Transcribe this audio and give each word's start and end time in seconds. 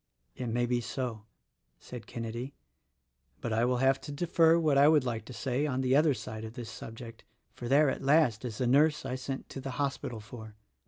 "It 0.35 0.47
may 0.47 0.65
be 0.65 0.81
so," 0.81 1.25
said 1.77 2.07
Kenedy, 2.07 2.55
"but 3.39 3.53
I 3.53 3.65
will 3.65 3.77
have 3.77 4.01
to 4.01 4.11
defer 4.11 4.57
what 4.57 4.75
I 4.75 4.87
would 4.87 5.03
like 5.03 5.25
to 5.25 5.31
say 5.31 5.67
on 5.67 5.81
the 5.81 5.95
other 5.95 6.15
side 6.15 6.43
of 6.43 6.53
this 6.53 6.71
subject, 6.71 7.23
for 7.53 7.67
there 7.67 7.87
at 7.87 8.01
last, 8.01 8.43
is 8.43 8.57
the 8.57 8.65
nurse 8.65 9.05
I'sent 9.05 9.47
to 9.49 9.61
the 9.61 9.77
hospital 9.77 10.19
for. 10.19 10.55